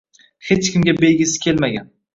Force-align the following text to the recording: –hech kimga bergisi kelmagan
–hech 0.47 0.71
kimga 0.71 0.97
bergisi 1.05 1.47
kelmagan 1.47 1.99